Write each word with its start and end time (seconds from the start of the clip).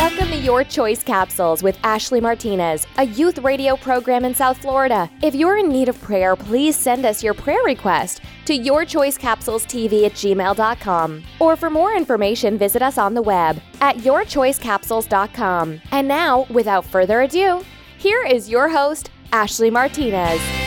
Welcome 0.00 0.28
to 0.28 0.36
Your 0.38 0.64
Choice 0.64 1.02
Capsules 1.02 1.62
with 1.62 1.78
Ashley 1.84 2.22
Martinez, 2.22 2.86
a 2.96 3.04
youth 3.04 3.36
radio 3.40 3.76
program 3.76 4.24
in 4.24 4.34
South 4.34 4.56
Florida. 4.56 5.10
If 5.22 5.34
you're 5.34 5.58
in 5.58 5.68
need 5.68 5.90
of 5.90 6.00
prayer, 6.00 6.34
please 6.36 6.74
send 6.74 7.04
us 7.04 7.22
your 7.22 7.34
prayer 7.34 7.62
request 7.64 8.22
to 8.46 8.58
yourchoicecapsulestv 8.58 10.06
at 10.06 10.12
gmail.com. 10.12 11.22
Or 11.38 11.54
for 11.54 11.68
more 11.68 11.94
information, 11.94 12.56
visit 12.56 12.80
us 12.80 12.96
on 12.96 13.12
the 13.12 13.20
web 13.20 13.60
at 13.82 13.96
yourchoicecapsules.com. 13.98 15.82
And 15.92 16.08
now, 16.08 16.46
without 16.48 16.86
further 16.86 17.20
ado, 17.20 17.62
here 17.98 18.24
is 18.24 18.48
your 18.48 18.70
host, 18.70 19.10
Ashley 19.34 19.68
Martinez. 19.68 20.59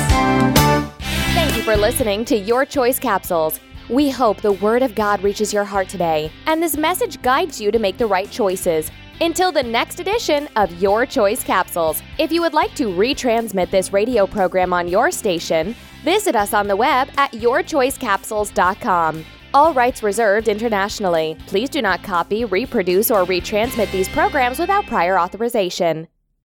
Thank 1.33 1.55
you 1.55 1.63
for 1.63 1.75
listening 1.75 2.25
to 2.25 2.37
Your 2.37 2.65
Choice 2.65 2.99
Capsules. 2.99 3.59
We 3.89 4.09
hope 4.09 4.41
the 4.41 4.53
Word 4.53 4.81
of 4.81 4.95
God 4.95 5.21
reaches 5.23 5.51
your 5.51 5.65
heart 5.65 5.89
today, 5.89 6.31
and 6.45 6.63
this 6.63 6.77
message 6.77 7.21
guides 7.21 7.59
you 7.59 7.69
to 7.71 7.79
make 7.79 7.97
the 7.97 8.05
right 8.05 8.31
choices. 8.31 8.89
Until 9.23 9.53
the 9.53 9.63
next 9.63 10.01
edition 10.01 10.49
of 10.57 10.81
Your 10.81 11.05
Choice 11.05 11.45
Capsules, 11.45 12.03
if 12.19 12.29
you 12.29 12.41
would 12.41 12.51
like 12.53 12.75
to 12.75 12.87
retransmit 12.87 13.69
this 13.69 13.93
radio 13.93 14.27
program 14.27 14.73
on 14.73 14.89
your 14.89 15.11
station, 15.11 15.77
visit 16.03 16.35
us 16.35 16.53
on 16.53 16.67
the 16.67 16.75
web 16.75 17.07
at 17.15 17.31
yourchoicecapsules.com. 17.31 19.23
All 19.53 19.73
rights 19.73 20.03
reserved 20.03 20.49
internationally. 20.49 21.37
Please 21.47 21.69
do 21.69 21.81
not 21.81 22.03
copy, 22.03 22.43
reproduce, 22.43 23.09
or 23.09 23.23
retransmit 23.23 23.89
these 23.93 24.09
programs 24.09 24.59
without 24.59 24.87
prior 24.87 25.17
authorization. 25.17 26.09